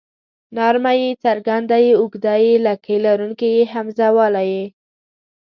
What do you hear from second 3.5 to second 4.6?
ۍ همزه واله ئ